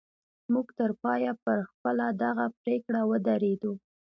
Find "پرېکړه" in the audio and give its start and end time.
2.61-3.01